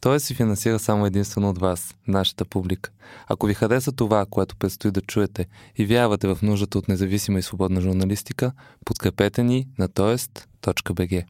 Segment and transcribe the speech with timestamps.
[0.00, 2.90] Той се финансира само единствено от вас, нашата публика.
[3.28, 7.42] Ако ви хареса това, което предстои да чуете и вярвате в нуждата от независима и
[7.42, 8.52] свободна журналистика,
[8.84, 11.24] подкрепете ни на тоест.бг.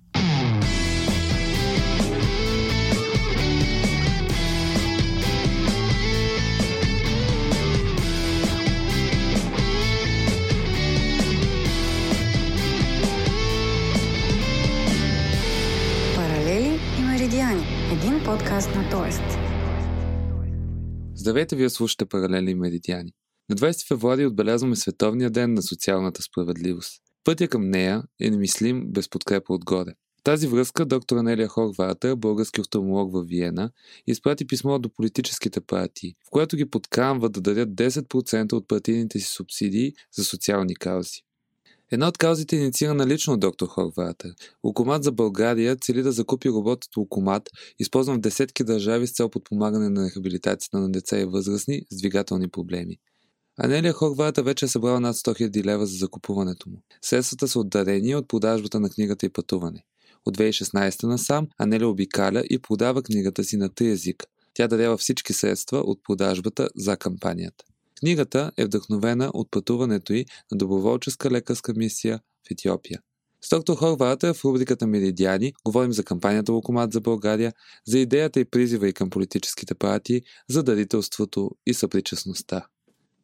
[18.66, 19.22] на Тоест.
[21.14, 23.12] Здравейте, вие слушате Паралели Меридиани.
[23.50, 27.02] На 20 февруари отбелязваме Световния ден на социалната справедливост.
[27.24, 29.90] Пътя към нея е немислим без подкрепа отгоре.
[30.20, 33.70] В тази връзка доктор Анелия Хорвата, български офталмолог в Виена,
[34.06, 39.26] изпрати писмо до политическите партии, в което ги подкамва да дадат 10% от партийните си
[39.26, 41.22] субсидии за социални каузи.
[41.92, 44.34] Една от каузите е инициирана лично от доктор Хорвата.
[44.64, 49.88] Локомат за България цели да закупи роботът Локомат, използван в десетки държави с цел подпомагане
[49.88, 52.96] на рехабилитацията на деца и възрастни с двигателни проблеми.
[53.58, 56.82] Анелия Хорвата вече е събрала над 100 000 лева за закупуването му.
[57.02, 59.84] Средствата са отдарени от продажбата на книгата и пътуване.
[60.26, 64.26] От 2016 насам Анелия обикаля и продава книгата си на три езика.
[64.54, 67.64] Тя дарява всички средства от продажбата за кампанията.
[68.00, 73.00] Книгата е вдъхновена от пътуването й на доброволческа лекарска мисия в Етиопия.
[73.42, 77.52] С доктор Хорвата в рубриката Меридиани говорим за кампанията Локомат за България,
[77.86, 82.66] за идеята и призива и към политическите партии, за дарителството и съпричастността.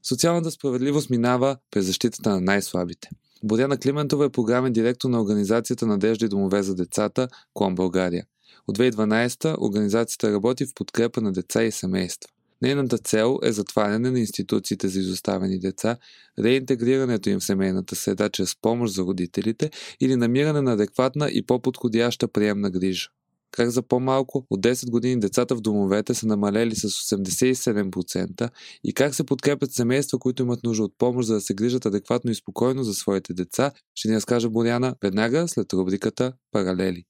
[0.02, 3.08] Социалната справедливост минава през защитата на най-слабите.
[3.44, 8.24] Боряна Климентова е програмен директор на Организацията Надежда и домове за децата Клон България.
[8.68, 12.30] От 2012 организацията работи в подкрепа на деца и семейства.
[12.62, 15.96] Нейната цел е затваряне на институциите за изоставени деца,
[16.38, 22.28] реинтегрирането им в семейната среда чрез помощ за родителите или намиране на адекватна и по-подходяща
[22.28, 23.08] приемна грижа.
[23.50, 28.50] Как за по-малко от 10 години децата в домовете са намалели с 87%
[28.84, 32.30] и как се подкрепят семейства, които имат нужда от помощ, за да се грижат адекватно
[32.30, 37.04] и спокойно за своите деца, ще ни разкаже Боряна веднага след рубриката Паралели.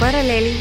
[0.00, 0.52] Паралели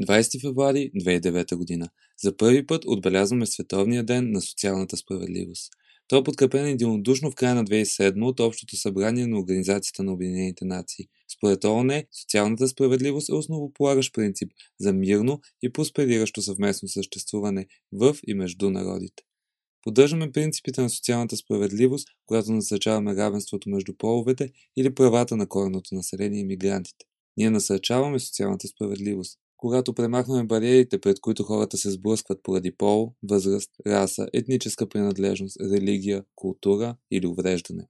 [0.00, 1.88] 20 февруари 2009 година.
[2.22, 5.72] За първи път отбелязваме Световния ден на социалната справедливост.
[6.08, 10.64] Той е подкрепен единодушно в края на 2007 от Общото събрание на Организацията на Обединените
[10.64, 11.06] нации.
[11.36, 18.34] Според ООН, социалната справедливост е основополагащ принцип за мирно и проспериращо съвместно съществуване в и
[18.34, 19.22] между народите.
[19.82, 26.40] Поддържаме принципите на социалната справедливост, когато насърчаваме равенството между половете или правата на коренното население
[26.40, 27.06] и мигрантите.
[27.36, 33.70] Ние насърчаваме социалната справедливост, когато премахваме бариерите, пред които хората се сблъскват поради пол, възраст,
[33.86, 37.88] раса, етническа принадлежност, религия, култура или увреждане.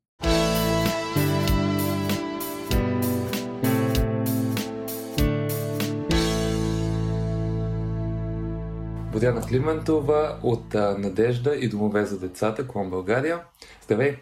[9.22, 13.40] Бодяна Климентова от Надежда и Домове за децата, Клон България.
[13.84, 14.16] Здравей!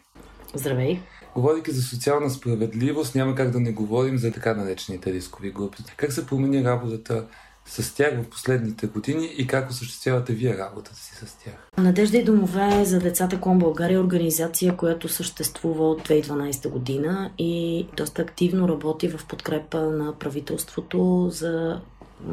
[0.55, 1.01] Здравей!
[1.35, 5.79] Говорейки за социална справедливост, няма как да не говорим за така наречените рискови групи.
[5.97, 7.27] Как се промени работата
[7.67, 11.69] с тях в последните години и как осъществявате вие работата си с тях?
[11.79, 17.87] Надежда и домове за децата Клон България е организация, която съществува от 2012 година и
[17.97, 21.81] доста активно работи в подкрепа на правителството за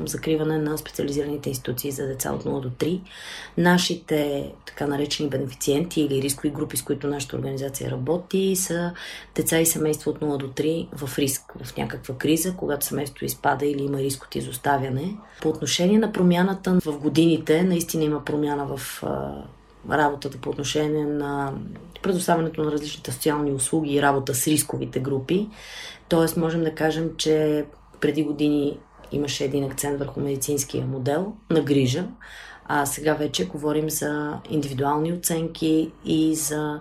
[0.06, 3.02] закриване на специализираните институции за деца от 0 до 3.
[3.58, 8.94] Нашите така наречени бенефициенти или рискови групи, с които нашата организация работи, са
[9.36, 13.66] деца и семейства от 0 до 3 в риск, в някаква криза, когато семейството изпада
[13.66, 15.18] или има риск от изоставяне.
[15.42, 19.04] По отношение на промяната в годините, наистина има промяна в
[19.92, 21.54] работата по отношение на
[22.02, 25.50] предоставянето на различните социални услуги и работа с рисковите групи.
[26.10, 27.66] Тоест, можем да кажем, че
[28.02, 28.78] преди години
[29.12, 32.08] имаше един акцент върху медицинския модел на грижа,
[32.66, 36.80] а сега вече говорим за индивидуални оценки и за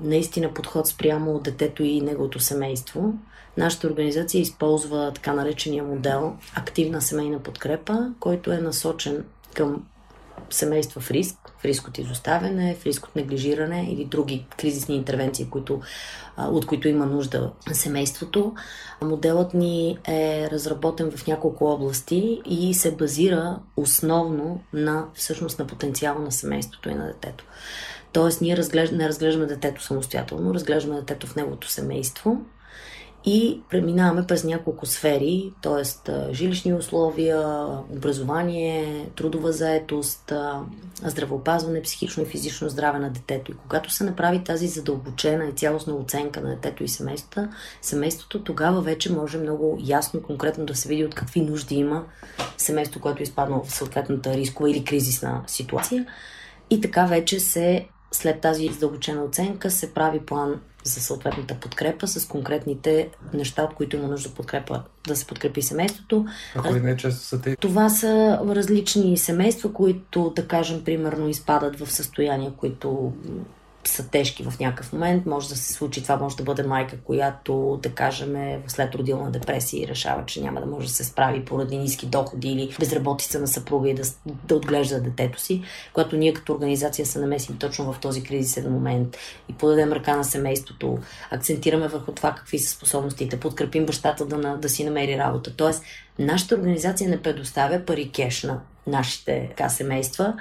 [0.00, 3.14] наистина подход спрямо детето и неговото семейство.
[3.56, 9.24] Нашата организация използва така наречения модел активна семейна подкрепа, който е насочен
[9.54, 9.82] към
[10.50, 15.50] семейства в риск, в риск от изоставяне, в риск от неглижиране или други кризисни интервенции,
[15.50, 15.80] които,
[16.38, 18.54] от които има нужда семейството.
[19.02, 26.20] Моделът ни е разработен в няколко области и се базира основно на всъщност на потенциала
[26.20, 27.44] на семейството и на детето.
[28.12, 28.92] Тоест, ние разглежд...
[28.92, 32.40] не разглеждаме детето самостоятелно, разглеждаме детето в неговото семейство
[33.24, 36.12] и преминаваме през няколко сфери, т.е.
[36.32, 40.32] жилищни условия, образование, трудова заетост,
[41.04, 43.52] здравеопазване, психично и физично здраве на детето.
[43.52, 47.48] И когато се направи тази задълбочена и цялостна оценка на детето и семейството,
[47.82, 52.04] семейството тогава вече може много ясно и конкретно да се види от какви нужди има
[52.56, 56.06] семейство, което е изпаднало в съответната рискова или кризисна ситуация.
[56.70, 62.26] И така вече се след тази задълбочена оценка се прави план за съответната подкрепа с
[62.26, 66.26] конкретните неща, от които има нужда подкрепа да се подкрепи семейството.
[66.56, 67.56] А кои най-често са те?
[67.56, 73.12] Това са различни семейства, които, да кажем, примерно изпадат в състояния, които
[73.84, 75.26] са тежки в някакъв момент.
[75.26, 79.30] Може да се случи, това може да бъде майка, която, да кажем, е след родилна
[79.30, 83.40] депресия и решава, че няма да може да се справи поради ниски доходи или безработица
[83.40, 85.62] на съпруга и да, да отглежда детето си,
[85.92, 89.16] когато ние като организация се намесим точно в този кризисен момент
[89.48, 90.98] и подадем ръка на семейството,
[91.30, 95.56] акцентираме върху това какви са способностите, подкрепим бащата да, да си намери работа.
[95.56, 95.82] Тоест,
[96.18, 98.60] нашата организация не предоставя пари кеш на
[98.90, 100.34] нашите така, семейства,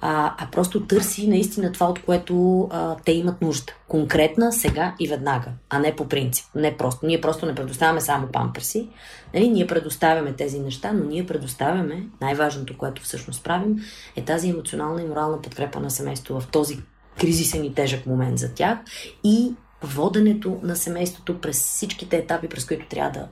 [0.00, 3.72] а, а просто търси наистина това, от което а, те имат нужда.
[3.88, 6.46] Конкретна, сега и веднага, а не по принцип.
[6.54, 7.06] Не просто.
[7.06, 8.88] Ние просто не предоставяме само памперси.
[9.34, 9.48] Нали?
[9.48, 13.76] Ние предоставяме тези неща, но ние предоставяме, най-важното, което всъщност правим,
[14.16, 16.78] е тази емоционална и морална подкрепа на семейството в този
[17.20, 18.78] кризисен и тежък момент за тях
[19.24, 23.28] и воденето на семейството през всичките етапи, през които трябва да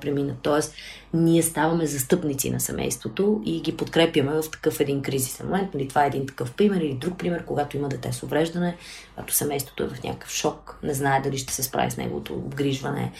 [0.00, 0.36] преминат.
[0.42, 0.74] Тоест,
[1.14, 5.74] ние ставаме застъпници на семейството и ги подкрепяме в такъв един кризисен момент.
[5.74, 8.76] Нали, това е един такъв пример или друг пример, когато има дете с увреждане,
[9.14, 13.12] когато семейството е в някакъв шок, не знае дали ще се справи с неговото обгрижване.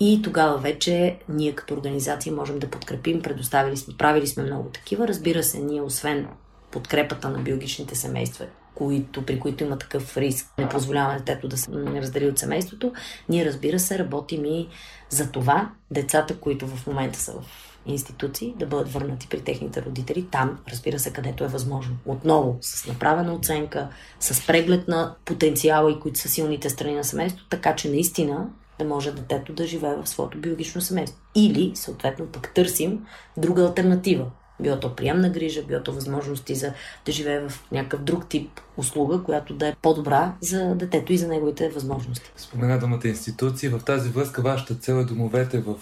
[0.00, 5.08] И тогава вече ние като организация можем да подкрепим, предоставили сме, правили сме много такива.
[5.08, 6.28] Разбира се, ние освен
[6.70, 8.46] подкрепата на биологичните семейства,
[8.76, 12.92] които, при които има такъв риск, не позволяваме детето да се раздели от семейството,
[13.28, 14.68] ние разбира се работим и
[15.08, 17.44] за това децата, които в момента са в
[17.86, 21.96] институции, да бъдат върнати при техните родители, там, разбира се, където е възможно.
[22.06, 23.88] Отново, с направена оценка,
[24.20, 28.46] с преглед на потенциала и които са силните страни на семейството, така че наистина
[28.78, 31.18] да може детето да живее в своето биологично семейство.
[31.34, 33.06] Или, съответно, пък търсим
[33.36, 34.26] друга альтернатива.
[34.60, 36.72] Било то приемна грижа, било то възможности за
[37.06, 41.28] да живее в някакъв друг тип услуга, която да е по-добра за детето и за
[41.28, 42.32] неговите възможности.
[42.36, 43.68] Спомена думата институции.
[43.68, 45.74] В тази връзка вашата цел е домовете в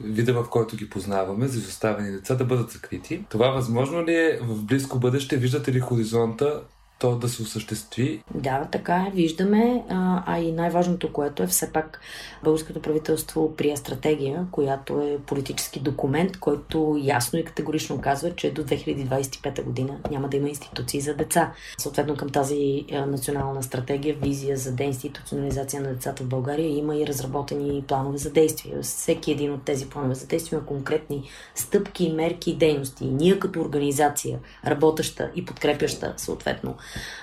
[0.00, 3.24] вида, в който ги познаваме, за изоставени деца да бъдат закрити.
[3.28, 5.36] Това възможно ли е в близко бъдеще?
[5.36, 6.62] Виждате ли хоризонта
[6.98, 8.22] то да се осъществи.
[8.34, 9.84] Да, така е, виждаме.
[9.88, 12.00] А, а и най-важното, което е все пак
[12.44, 18.64] българското правителство прие стратегия, която е политически документ, който ясно и категорично казва, че до
[18.64, 21.52] 2025 година няма да има институции за деца.
[21.78, 27.84] Съответно към тази национална стратегия, визия за деинституционализация на децата в България има и разработени
[27.88, 28.74] планове за действие.
[28.82, 33.04] Всеки един от тези планове за действие има конкретни стъпки, мерки и дейности.
[33.04, 36.76] И ние като организация, работеща и подкрепяща съответно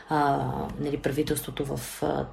[0.09, 2.25] а, нали, правителството в а,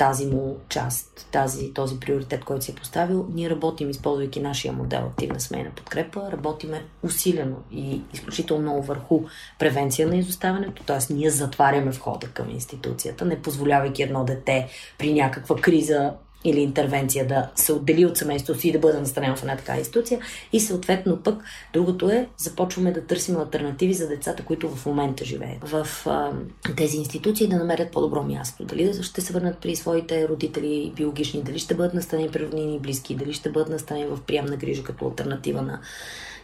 [0.00, 5.06] тази му част, тази, този приоритет, който си е поставил, ние работим, използвайки нашия модел
[5.06, 9.20] активна семейна подкрепа, работиме усилено и изключително много върху
[9.58, 11.12] превенция на изоставянето, т.е.
[11.12, 16.12] ние затваряме входа към институцията, не позволявайки едно дете при някаква криза
[16.44, 19.78] или интервенция да се отдели от семейството си и да бъде настанено в една така
[19.78, 20.20] институция.
[20.52, 21.42] И съответно пък
[21.72, 26.32] другото е, започваме да търсим альтернативи за децата, които в момента живеят в а,
[26.76, 28.64] тези институции да намерят по-добро място.
[28.64, 32.80] Дали ще се върнат при своите родители биологични, дали ще бъдат настанени при роднини и
[32.80, 35.80] близки, дали ще бъдат настанени в приемна грижа като альтернатива на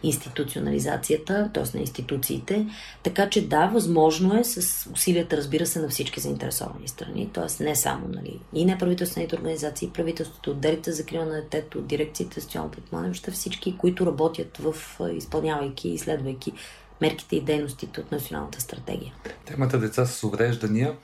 [0.03, 1.77] институционализацията, т.е.
[1.77, 2.67] на институциите.
[3.03, 7.63] Така че да, възможно е с усилията, разбира се, на всички заинтересовани страни, т.е.
[7.63, 13.13] не само нали, и неправителствените организации, правителството, отделите за закрила на детето, дирекциите, социално подпомагане,
[13.13, 14.75] всички, които работят в
[15.13, 16.53] изпълнявайки и изследвайки
[17.01, 19.13] мерките и дейностите от националната стратегия.
[19.45, 20.97] Темата деца с увреждания.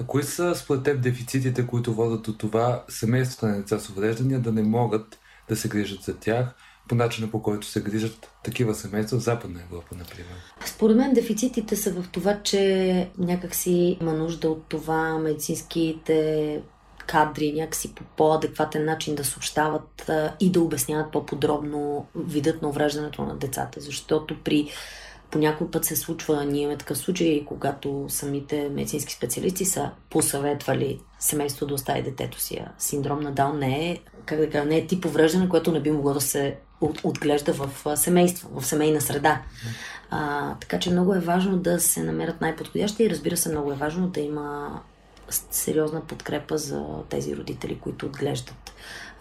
[0.00, 4.40] А кои са според теб дефицитите, които водят до това семействата на деца с увреждания
[4.40, 6.54] да не могат да се грижат за тях?
[6.90, 10.32] По начина по който се грижат такива семейства в Западна Европа, например?
[10.66, 16.60] Според мен дефицитите са в това, че някакси има нужда от това медицинските
[17.06, 23.22] кадри някакси по по-адекватен начин да съобщават а, и да обясняват по-подробно видът на увреждането
[23.22, 23.80] на децата.
[23.80, 24.70] Защото при
[25.30, 31.00] по някой път се случва, ние имаме такъв случай, когато самите медицински специалисти са посъветвали
[31.18, 32.64] семейство да остави детето си.
[32.78, 35.90] Синдром на Даун не е, как да кажа, не е тип увреждане, което не би
[35.90, 39.42] могло да се от, отглежда в семейство, в семейна среда.
[40.10, 43.76] А, така че много е важно да се намерят най-подходящи и разбира се, много е
[43.76, 44.80] важно да има
[45.50, 48.72] сериозна подкрепа за тези родители, които отглеждат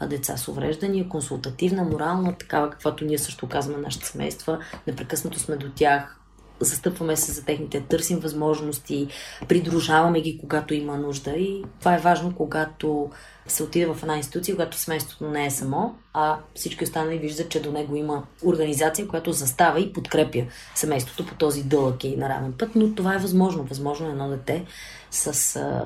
[0.08, 4.60] деца с увреждания, консултативна, морална, такава каквато ние също казваме нашите семейства.
[4.88, 6.19] Непрекъснато сме до тях,
[6.60, 9.08] застъпваме се за техните, търсим възможности,
[9.48, 11.32] придружаваме ги, когато има нужда.
[11.32, 13.10] И това е важно, когато
[13.48, 17.62] се отиде в една институция, когато семейството не е само, а всички останали виждат, че
[17.62, 22.76] до него има организация, която застава и подкрепя семейството по този дълъг и наравен път.
[22.76, 23.64] Но това е възможно.
[23.64, 24.66] Възможно е едно дете
[25.12, 25.84] с а,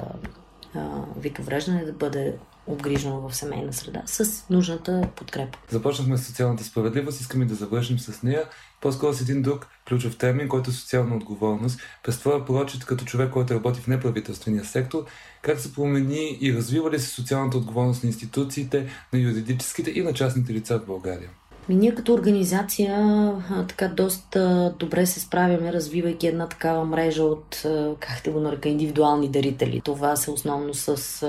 [0.75, 1.05] а,
[1.39, 2.35] вреждане да бъде
[2.67, 5.57] обгрижено в семейна среда с нужната подкрепа.
[5.69, 8.43] Започнахме с социалната справедливост, искаме да завършим с нея.
[8.81, 11.79] По-скоро с един друг ключов термин, който е социална отговорност.
[12.03, 15.05] През твоя прочит като човек, който работи в неправителствения сектор,
[15.41, 20.13] как се промени и развива ли се социалната отговорност на институциите, на юридическите и на
[20.13, 21.29] частните лица в България?
[21.69, 23.33] Ми ние като организация
[23.67, 28.69] така доста добре се справяме, развивайки една такава мрежа от, а, как да го нарека,
[28.69, 29.81] индивидуални дарители.
[29.83, 31.27] Това са основно с,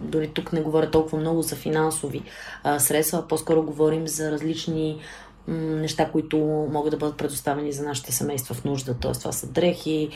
[0.00, 2.22] дори тук не говоря толкова много за финансови
[2.78, 4.98] средства, а по-скоро говорим за различни
[5.48, 6.38] неща, които
[6.72, 8.94] могат да бъдат предоставени за нашите семейства в нужда.
[8.94, 9.12] Т.е.
[9.12, 10.08] това са дрехи,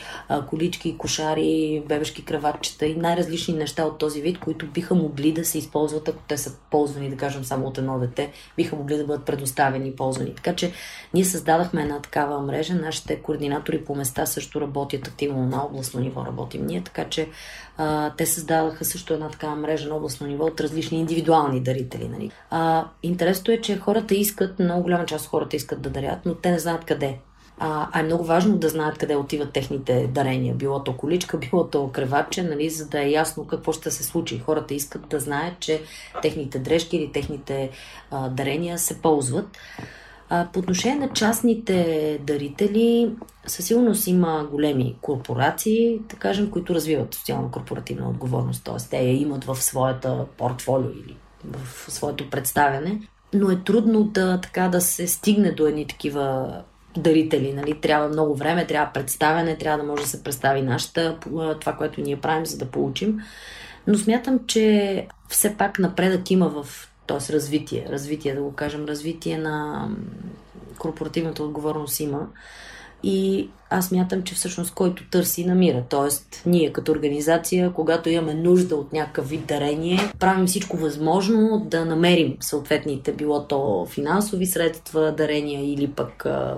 [0.49, 5.57] колички, кошари, бебешки краватчета и най-различни неща от този вид, които биха могли да се
[5.57, 9.25] използват, ако те са ползвани, да кажем, само от едно дете, биха могли да бъдат
[9.25, 10.35] предоставени и ползвани.
[10.35, 10.71] Така че
[11.13, 12.75] ние създадахме една такава мрежа.
[12.75, 17.29] Нашите координатори по места също работят активно на областно ниво, работим ние, така че
[17.77, 22.07] а, те създадаха също една такава мрежа на областно ниво от различни индивидуални дарители.
[22.07, 22.31] Нали.
[22.49, 26.35] А, интересното е, че хората искат, много голяма част от хората искат да дарят, но
[26.35, 27.17] те не знаят къде.
[27.59, 30.55] А, а е много важно да знаят къде отиват техните дарения.
[30.55, 34.39] Било то количка, било то креватче, нали, за да е ясно какво ще се случи.
[34.39, 35.81] Хората искат да знаят, че
[36.21, 37.69] техните дрежки или техните
[38.11, 39.57] а, дарения се ползват.
[40.53, 43.11] По отношение на частните дарители,
[43.45, 48.89] със сигурност има големи корпорации, да кажем, които развиват социално-корпоративна отговорност, т.е.
[48.89, 53.01] те я имат в своята портфолио или в своето представяне,
[53.33, 56.55] но е трудно да, така, да се стигне до едни такива
[56.97, 57.53] дарители.
[57.53, 57.81] Нали?
[57.81, 61.17] Трябва много време, трябва представяне, трябва да може да се представи нашата,
[61.59, 63.19] това, което ние правим, за да получим.
[63.87, 67.33] Но смятам, че все пак напредък има в т.е.
[67.33, 69.87] развитие, развитие, да го кажем, развитие на
[70.77, 72.27] корпоративната отговорност има.
[73.03, 75.83] И аз мятам, че всъщност който търси, намира.
[75.89, 81.85] Тоест, ние като организация, когато имаме нужда от някакъв вид дарение, правим всичко възможно да
[81.85, 86.57] намерим съответните, било то финансови средства, дарения или пък а,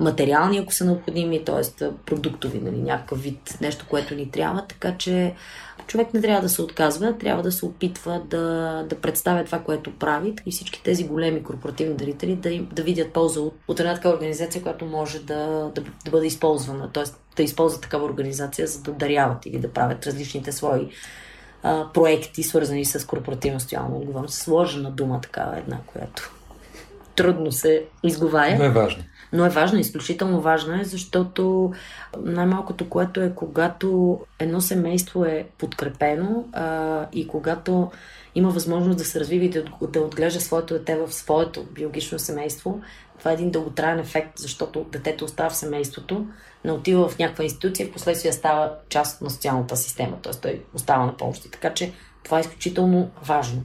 [0.00, 1.88] материални, ако са необходими, т.е.
[2.06, 4.66] продуктови, нали, някакъв вид, нещо, което ни трябва.
[4.66, 5.34] Така че
[5.90, 9.98] човек не трябва да се отказва, трябва да се опитва да, да представя това, което
[9.98, 13.94] прави и всички тези големи корпоративни дарители да, им, да видят полза от, от една
[13.94, 17.04] такава организация, която може да, да, да бъде използвана, т.е.
[17.36, 20.88] да използват такава организация, за да даряват или да правят различните свои
[21.62, 24.34] а, проекти, свързани с корпоративно стоялно отговорност.
[24.34, 26.32] Сложена дума такава една, която
[27.16, 28.56] трудно се изговаря.
[28.58, 29.02] Но е важно.
[29.32, 31.72] Но е важно, изключително важно е, защото
[32.18, 37.90] най-малкото, което е когато едно семейство е подкрепено а, и когато
[38.34, 42.80] има възможност да се развива и да, да отглежда своето дете в своето биологично семейство,
[43.18, 46.26] това е един дълготраен ефект, защото детето остава в семейството,
[46.64, 50.32] не отива в някаква институция, в последствие става част на социалната система, т.е.
[50.32, 51.50] той остава на помощи.
[51.50, 51.92] Така че
[52.24, 53.62] това е изключително важно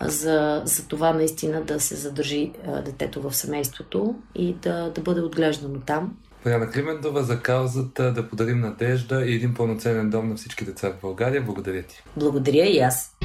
[0.00, 5.20] за, за това наистина да се задържи а, детето в семейството и да, да бъде
[5.20, 6.16] отглеждано там.
[6.42, 11.00] Пояна Климендова за каузата да подарим надежда и един пълноценен дом на всички деца в
[11.02, 11.42] България.
[11.42, 12.02] Благодаря ти.
[12.16, 13.16] Благодаря и аз.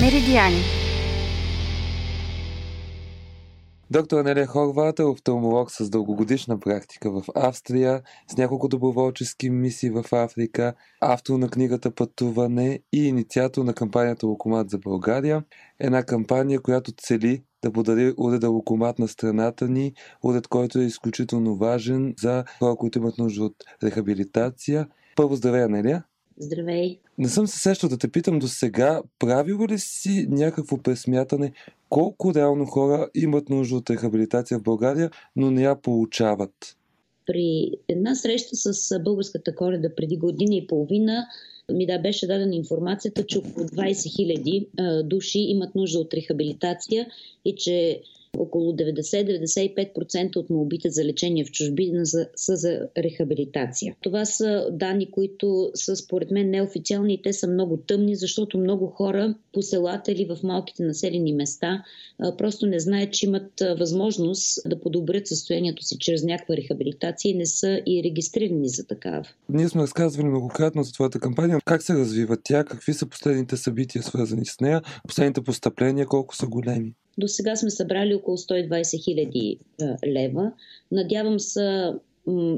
[0.00, 0.83] Меридиани
[3.94, 10.04] Доктор Анелия Хорват е офталмолог с дългогодишна практика в Австрия, с няколко доброволчески мисии в
[10.12, 15.44] Африка, автор на книгата Пътуване и инициатор на кампанията Локомат за България.
[15.80, 21.56] Една кампания, която цели да подари уреда локомат на страната ни, уред, който е изключително
[21.56, 24.88] важен за хора, които имат нужда от рехабилитация.
[25.16, 26.04] Първо, здравей, Анелия!
[26.38, 26.98] Здравей!
[27.18, 31.52] Не съм се сещал да те питам до сега, правил ли си някакво пресмятане
[31.88, 36.76] колко реално хора имат нужда от рехабилитация в България, но не я получават?
[37.26, 41.26] При една среща с българската коледа преди година и половина
[41.72, 47.06] ми да беше дадена информацията, че около 20 000 души имат нужда от рехабилитация
[47.44, 48.00] и че
[48.38, 53.96] около 90-95% от молбите за лечение в чужбина са за рехабилитация.
[54.00, 58.86] Това са данни, които са според мен неофициални и те са много тъмни, защото много
[58.86, 61.84] хора по селата или в малките населени места
[62.38, 67.46] просто не знаят, че имат възможност да подобрят състоянието си чрез някаква рехабилитация и не
[67.46, 69.28] са и регистрирани за такава.
[69.48, 71.58] Ние сме разказвали многократно за твоята кампания.
[71.64, 72.64] Как се развива тя?
[72.64, 74.82] Какви са последните събития, свързани с нея?
[75.08, 76.92] Последните постъпления колко са големи?
[77.18, 79.58] До сега сме събрали около 120 хиляди
[80.06, 80.52] лева.
[80.92, 81.92] Надявам се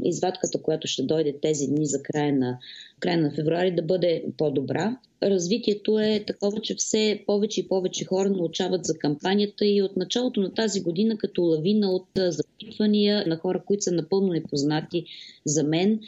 [0.05, 2.59] извадката, която ще дойде тези дни за края на,
[3.01, 4.97] края на февруари, да бъде по-добра.
[5.23, 10.41] Развитието е такова, че все повече и повече хора научават за кампанията и от началото
[10.41, 15.05] на тази година като лавина от запитвания на хора, които са напълно непознати
[15.45, 16.01] за мен,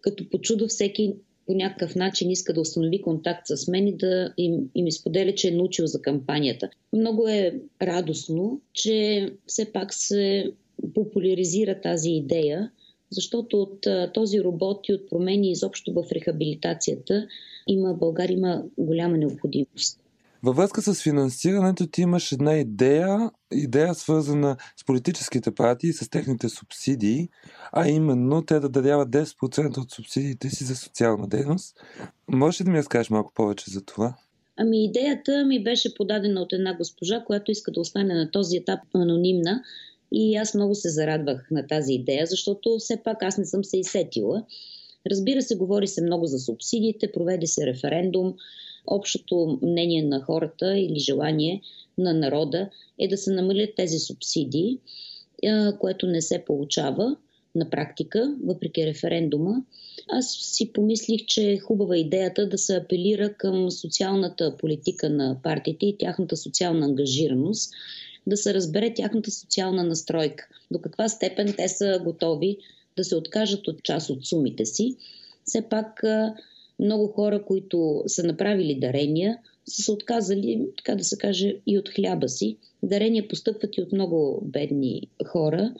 [0.00, 1.14] като по чудо всеки
[1.46, 5.48] по някакъв начин иска да установи контакт с мен и да им, им изподеля, че
[5.48, 6.70] е научил за кампанията.
[6.92, 10.52] Много е радостно, че все пак се
[10.94, 12.70] популяризира тази идея,
[13.10, 17.26] защото от този робот и от промени изобщо в рехабилитацията
[17.68, 20.00] има, България има голяма необходимост.
[20.44, 26.48] Във връзка с финансирането ти имаш една идея, идея свързана с политическите партии, с техните
[26.48, 27.28] субсидии,
[27.72, 31.76] а именно те да даряват 10% от субсидиите си за социална дейност.
[32.28, 34.16] Можеш ли да ми разкажеш малко повече за това?
[34.56, 38.80] Ами идеята ми беше подадена от една госпожа, която иска да остане на този етап
[38.94, 39.62] анонимна
[40.12, 43.78] и аз много се зарадвах на тази идея, защото все пак аз не съм се
[43.78, 44.44] изсетила.
[45.10, 48.34] Разбира се, говори се много за субсидиите, проведе се референдум,
[48.86, 51.60] общото мнение на хората или желание
[51.98, 54.78] на народа е да се намалят тези субсидии,
[55.78, 57.16] което не се получава
[57.54, 59.62] на практика, въпреки референдума.
[60.08, 65.86] Аз си помислих, че е хубава идеята да се апелира към социалната политика на партиите
[65.86, 67.72] и тяхната социална ангажираност,
[68.26, 70.48] да се разбере тяхната социална настройка.
[70.70, 72.58] До каква степен те са готови
[72.96, 74.96] да се откажат от част от сумите си.
[75.44, 76.02] Все пак
[76.80, 79.38] много хора, които са направили дарения,
[79.68, 82.56] са се отказали, така да се каже, и от хляба си.
[82.82, 85.74] Дарения постъпват и от много бедни хора.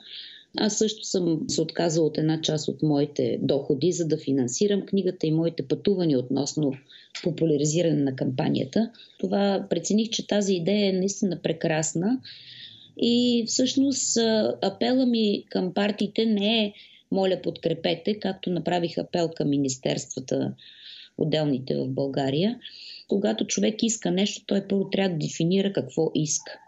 [0.57, 5.27] Аз също съм се отказала от една част от моите доходи, за да финансирам книгата
[5.27, 6.73] и моите пътувания относно
[7.23, 8.91] популяризиране на кампанията.
[9.19, 12.21] Това прецених, че тази идея е наистина прекрасна.
[12.97, 14.17] И всъщност
[14.61, 16.73] апела ми към партиите не е
[17.11, 20.53] моля подкрепете, както направих апел към министерствата
[21.17, 22.59] отделните в България.
[23.07, 26.59] Когато човек иска нещо, той първо трябва да дефинира какво иска.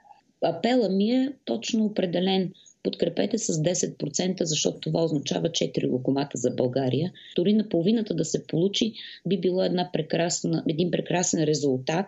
[0.44, 2.54] Апела ми е точно определен.
[2.84, 7.12] Подкрепете с 10%, защото това означава 4 локомата за България.
[7.36, 8.94] Дори на половината да се получи,
[9.28, 12.08] би било една прекрасна, един прекрасен резултат,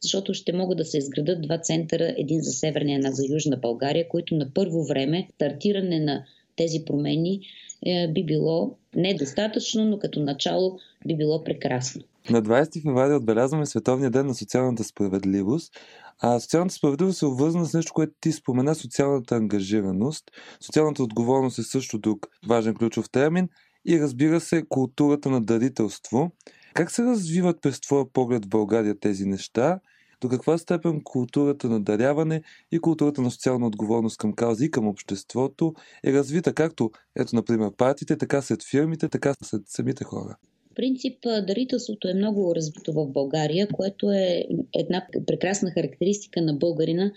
[0.00, 3.56] защото ще могат да се изградат два центъра, един за Северна и една за Южна
[3.56, 6.24] България, които на първо време, стартиране на
[6.56, 7.40] тези промени
[7.86, 12.02] е, би било недостатъчно, но като начало би било прекрасно.
[12.30, 15.72] На 20 февруари отбелязваме Световния ден на социалната справедливост.
[16.20, 20.24] А социалната справедливост е обвързана с нещо, което ти спомена, социалната ангажираност.
[20.60, 23.48] Социалната отговорност е също тук важен ключов термин.
[23.86, 26.30] И разбира се, културата на дарителство.
[26.74, 29.80] Как се развиват през твоя поглед в България тези неща
[30.24, 34.88] до каква степен културата на даряване и културата на социална отговорност към каузи и към
[34.88, 40.36] обществото е развита както, ето, например, партиите, така след фирмите, така след самите хора?
[40.74, 47.12] принцип дарителството е много развито в България, което е една прекрасна характеристика на българина,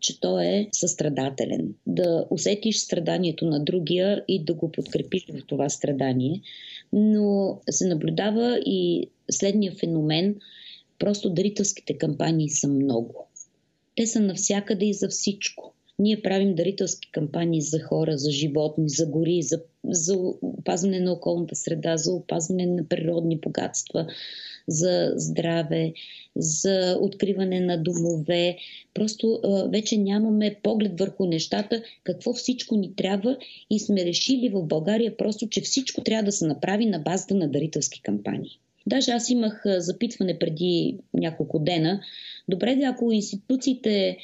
[0.00, 1.74] че той е състрадателен.
[1.86, 6.40] Да усетиш страданието на другия и да го подкрепиш в това страдание.
[6.92, 10.36] Но се наблюдава и следния феномен–
[11.02, 13.28] Просто дарителските кампании са много.
[13.96, 15.72] Те са навсякъде и за всичко.
[15.98, 21.56] Ние правим дарителски кампании за хора, за животни, за гори, за, за опазване на околната
[21.56, 24.06] среда, за опазване на природни богатства,
[24.68, 25.92] за здраве,
[26.36, 28.56] за откриване на домове.
[28.94, 33.36] Просто а, вече нямаме поглед върху нещата, какво всичко ни трябва
[33.70, 37.48] и сме решили в България просто, че всичко трябва да се направи на базата на
[37.48, 38.58] дарителски кампании.
[38.86, 42.00] Даже аз имах запитване преди няколко дена.
[42.48, 44.16] Добре, да ако институциите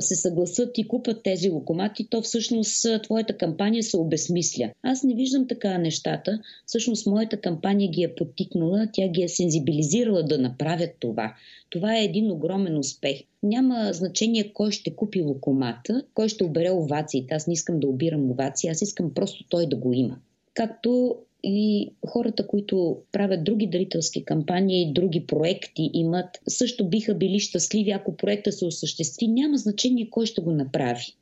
[0.00, 4.70] се съгласат и купат тези локомати, то всъщност твоята кампания се обесмисля.
[4.82, 6.38] Аз не виждам така нещата.
[6.66, 11.34] Всъщност моята кампания ги е подтикнала, тя ги е сензибилизирала да направят това.
[11.70, 13.22] Това е един огромен успех.
[13.42, 17.34] Няма значение кой ще купи локомата, кой ще обере овациите.
[17.34, 20.16] Аз не искам да обирам овации, аз искам просто той да го има.
[20.54, 21.16] Както
[21.48, 28.16] и хората, които правят други дарителски кампании, други проекти имат, също биха били щастливи, ако
[28.16, 29.28] проекта се осъществи.
[29.28, 31.16] Няма значение кой ще го направи.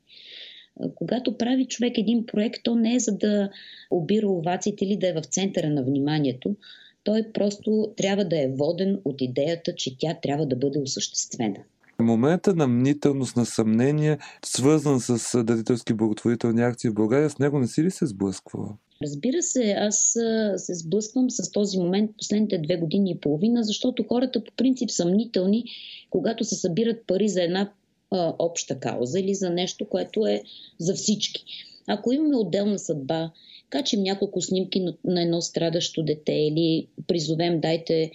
[0.95, 3.51] Когато прави човек един проект, то не е за да
[3.91, 6.57] обира овациите или да е в центъра на вниманието.
[7.05, 11.65] Той просто трябва да е воден от идеята, че тя трябва да бъде осъществена.
[12.01, 17.67] Момента на мнителност, на съмнение, свързан с дарителски благотворителни акции в България, с него не
[17.67, 18.77] си ли се сблъсквала?
[19.03, 20.17] Разбира се, аз
[20.57, 25.65] се сблъсквам с този момент последните две години и половина, защото хората по принцип съмнителни,
[26.11, 27.71] когато се събират пари за една
[28.11, 30.43] а, обща кауза или за нещо, което е
[30.79, 31.45] за всички.
[31.87, 33.31] Ако имаме отделна съдба,
[33.71, 38.11] качим няколко снимки на едно страдащо дете или призовем дайте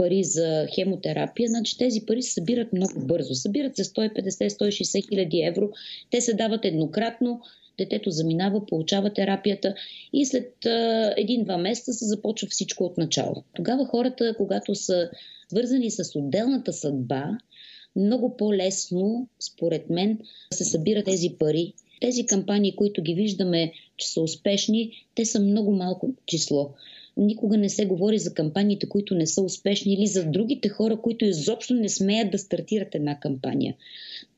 [0.00, 3.34] пари за хемотерапия, значи тези пари се събират много бързо.
[3.34, 5.70] Събират се 150-160 хиляди евро.
[6.10, 7.40] Те се дават еднократно,
[7.78, 9.74] детето заминава, получава терапията
[10.12, 10.52] и след
[11.16, 13.44] един-два месеца се започва всичко от начало.
[13.54, 15.10] Тогава хората, когато са
[15.48, 17.38] свързани с отделната съдба,
[17.96, 20.18] много по-лесно, според мен,
[20.54, 21.72] се събират тези пари.
[22.00, 26.70] Тези кампании, които ги виждаме, че са успешни, те са много малко число
[27.20, 31.24] никога не се говори за кампаниите, които не са успешни или за другите хора, които
[31.24, 33.74] изобщо не смеят да стартират една кампания.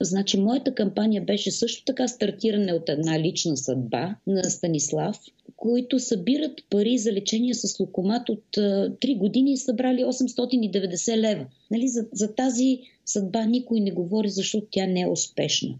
[0.00, 5.18] Значи, моята кампания беше също така стартиране от една лична съдба на Станислав,
[5.56, 11.46] които събират пари за лечение с локомат от 3 години и събрали 890 лева.
[11.70, 15.74] Нали, за, за тази съдба никой не говори, защото тя не е успешна.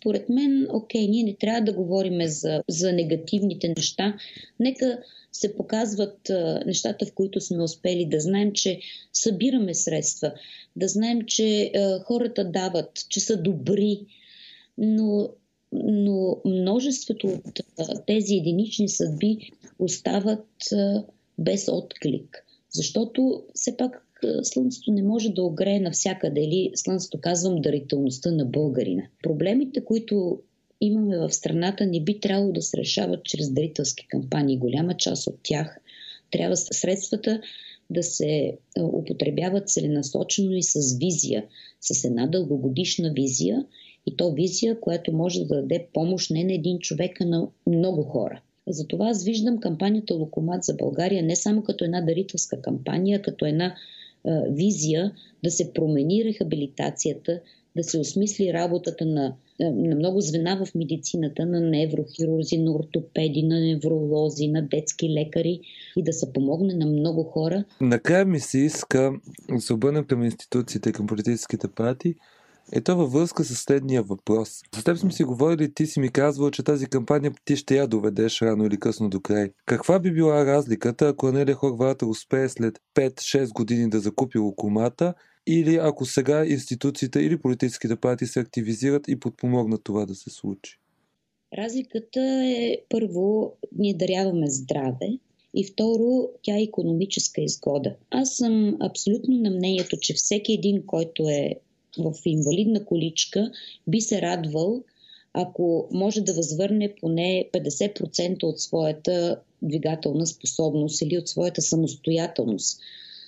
[0.00, 4.16] Според мен, окей, ние не трябва да говорим за, за негативните неща.
[4.60, 4.98] Нека
[5.32, 6.30] се показват
[6.66, 8.80] нещата, в които сме успели, да знаем, че
[9.12, 10.32] събираме средства,
[10.76, 11.72] да знаем, че
[12.04, 14.00] хората дават, че са добри,
[14.78, 15.28] но,
[15.72, 17.60] но множеството от
[18.06, 20.46] тези единични съдби остават
[21.38, 22.44] без отклик.
[22.70, 24.05] Защото все пак
[24.42, 29.02] Слънцето не може да огрее навсякъде или Слънцето казвам дарителността на българина.
[29.22, 30.38] Проблемите, които
[30.80, 34.58] имаме в страната, не би трябвало да се решават чрез дарителски кампании.
[34.58, 35.80] Голяма част от тях
[36.30, 37.40] трябва средствата
[37.90, 41.44] да се употребяват целенасочено и с визия,
[41.80, 43.64] с една дългогодишна визия
[44.06, 48.02] и то визия, която може да даде помощ не на един човек, а на много
[48.02, 48.40] хора.
[48.68, 53.46] Затова аз виждам кампанията Локомат за България не само като една дарителска кампания, а като
[53.46, 53.76] една
[54.50, 55.12] визия
[55.44, 57.40] да се промени рехабилитацията,
[57.76, 63.60] да се осмисли работата на на много звена в медицината, на неврохирурзи, на ортопеди, на
[63.60, 65.60] невролози, на детски лекари
[65.96, 67.64] и да се помогне на много хора.
[67.80, 69.12] Накрая ми се иска
[69.50, 69.72] да се
[70.06, 72.14] към институциите, към политическите партии.
[72.72, 74.62] Е то във връзка с следния въпрос.
[74.74, 77.86] С теб сме си говорили, ти си ми казвал, че тази кампания ти ще я
[77.86, 79.50] доведеш рано или късно до край.
[79.66, 85.14] Каква би била разликата, ако Анелия Хорвата успее след 5-6 години да закупи локомата
[85.46, 90.78] или ако сега институциите или политическите партии се активизират и подпомогнат това да се случи?
[91.58, 95.18] Разликата е първо, ние даряваме здраве
[95.54, 97.94] и второ, тя е економическа изгода.
[98.10, 101.54] Аз съм абсолютно на мнението, че всеки един, който е
[101.98, 103.50] в инвалидна количка,
[103.86, 104.82] би се радвал,
[105.32, 112.80] ако може да възвърне поне 50% от своята двигателна способност или от своята самостоятелност.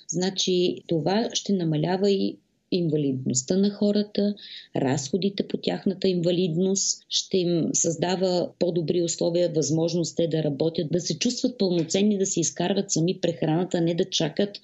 [0.07, 2.37] Значи това ще намалява и
[2.71, 4.35] инвалидността на хората,
[4.75, 11.19] разходите по тяхната инвалидност, ще им създава по-добри условия, възможност те да работят, да се
[11.19, 14.57] чувстват пълноценни, да си изкарват сами прехраната, не да чакат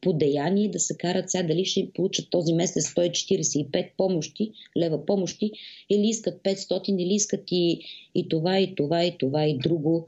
[0.00, 5.50] по деяние да се карат сега дали ще получат този месец 145 помощи, лева помощи,
[5.90, 7.80] или искат 500, или искат и,
[8.14, 10.06] и това, и това, и това, и друго.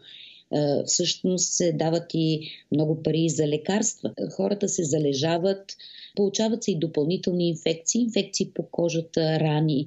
[0.54, 4.14] Е, всъщност се дават и много пари за лекарства.
[4.36, 5.76] Хората се залежават,
[6.16, 9.86] получават се и допълнителни инфекции, инфекции по кожата, рани,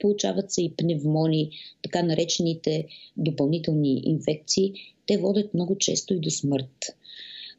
[0.00, 1.50] получават се и пневмони,
[1.82, 4.72] така наречените допълнителни инфекции.
[5.06, 6.96] Те водят много често и до смърт.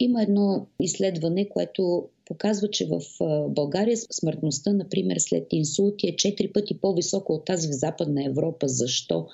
[0.01, 3.01] Има едно изследване, което показва, че в
[3.49, 8.67] България смъртността, например, след инсулти е 4 пъти по-висока от тази в Западна Европа.
[8.67, 9.27] Защо?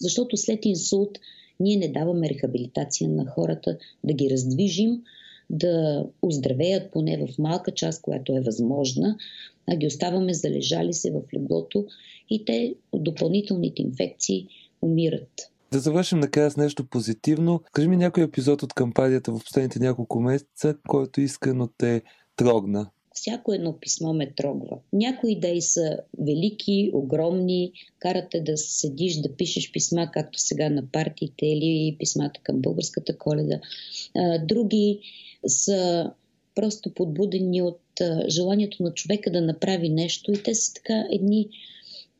[0.00, 1.18] Защото след инсулт
[1.60, 5.02] ние не даваме рехабилитация на хората, да ги раздвижим,
[5.50, 9.16] да оздравеят поне в малка част, която е възможна,
[9.66, 11.86] а ги оставаме залежали се в леглото
[12.30, 14.46] и те от допълнителните инфекции
[14.82, 15.51] умират.
[15.72, 17.60] Да завършим накрая с нещо позитивно.
[17.72, 22.02] Кажи ми някой епизод от кампанията в последните няколко месеца, който искрено те
[22.36, 22.90] трогна.
[23.14, 24.78] Всяко едно писмо ме трогва.
[24.92, 31.46] Някои идеи са велики, огромни, карате да седиш, да пишеш писма, както сега на партиите
[31.46, 33.60] или писмата към българската коледа.
[34.42, 35.00] Други
[35.46, 36.10] са
[36.54, 37.80] просто подбудени от
[38.28, 41.48] желанието на човека да направи нещо и те са така едни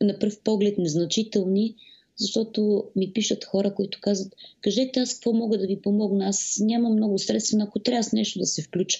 [0.00, 1.74] на пръв поглед незначителни,
[2.16, 6.92] защото ми пишат хора, които казват, кажете аз какво мога да ви помогна, аз нямам
[6.92, 8.98] много средства, ако трябва с нещо да се включа.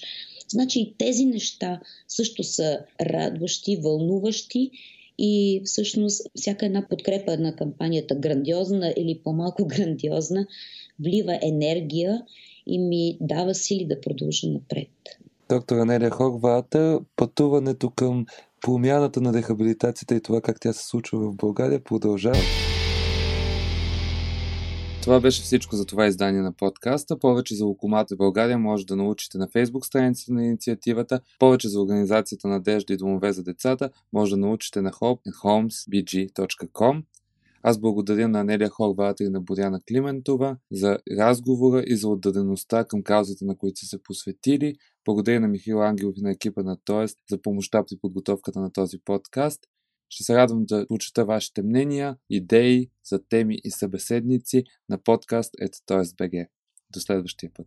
[0.49, 4.71] Значи и тези неща също са радващи, вълнуващи
[5.19, 10.47] и всъщност всяка една подкрепа на кампанията, грандиозна или по-малко грандиозна,
[11.01, 12.23] влива енергия
[12.67, 14.89] и ми дава сили да продължа напред.
[15.49, 18.27] Доктор Анелия Хорвата, пътуването към
[18.61, 22.39] промяната на рехабилитацията и това как тя се случва в България продължава.
[25.03, 27.19] Това беше всичко за това издание на подкаста.
[27.19, 31.21] Повече за Локомата България може да научите на фейсбук страницата на инициативата.
[31.39, 37.03] Повече за организацията Надежда и домове за децата може да научите на hopehomesbg.com.
[37.63, 43.03] Аз благодаря на Анелия Хорвата и на Боряна Климентова за разговора и за отдадеността към
[43.03, 44.75] каузите, на които са се посветили.
[45.05, 48.99] Благодаря на Михаил Ангелов и на екипа на Тоест за помощта при подготовката на този
[49.05, 49.61] подкаст.
[50.15, 56.47] Ще се радвам да прочета вашите мнения, идеи за теми и събеседници на подкаст etoest.bg.
[56.91, 57.67] До следващия път.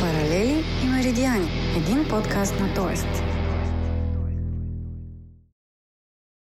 [0.00, 1.48] Паралели и меридиани.
[1.76, 3.33] Един подкаст на Тоест.